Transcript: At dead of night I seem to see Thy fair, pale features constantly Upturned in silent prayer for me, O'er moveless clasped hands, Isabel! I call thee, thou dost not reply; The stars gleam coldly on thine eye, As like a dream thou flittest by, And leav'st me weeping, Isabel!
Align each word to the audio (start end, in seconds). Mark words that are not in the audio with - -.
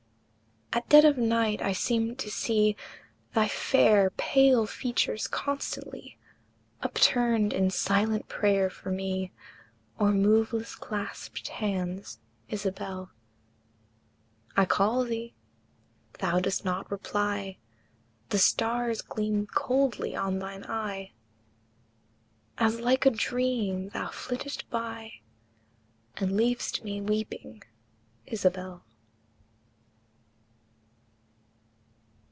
At 0.73 0.87
dead 0.87 1.03
of 1.03 1.17
night 1.17 1.61
I 1.61 1.73
seem 1.73 2.15
to 2.15 2.31
see 2.31 2.77
Thy 3.33 3.49
fair, 3.49 4.09
pale 4.11 4.65
features 4.65 5.27
constantly 5.27 6.17
Upturned 6.81 7.51
in 7.51 7.69
silent 7.71 8.29
prayer 8.29 8.69
for 8.69 8.89
me, 8.89 9.33
O'er 9.99 10.13
moveless 10.13 10.75
clasped 10.75 11.49
hands, 11.49 12.19
Isabel! 12.47 13.11
I 14.55 14.63
call 14.63 15.03
thee, 15.03 15.33
thou 16.19 16.39
dost 16.39 16.63
not 16.63 16.89
reply; 16.89 17.57
The 18.29 18.39
stars 18.39 19.01
gleam 19.01 19.47
coldly 19.47 20.15
on 20.15 20.39
thine 20.39 20.63
eye, 20.69 21.11
As 22.57 22.79
like 22.79 23.05
a 23.05 23.09
dream 23.09 23.89
thou 23.89 24.07
flittest 24.07 24.69
by, 24.69 25.15
And 26.15 26.31
leav'st 26.31 26.81
me 26.85 27.01
weeping, 27.01 27.61
Isabel! 28.25 28.85